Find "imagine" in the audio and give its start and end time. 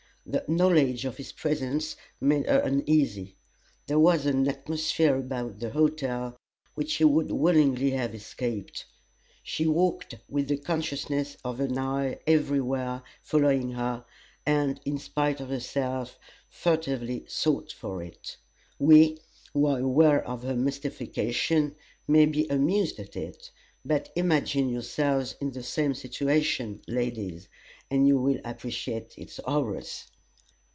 24.15-24.69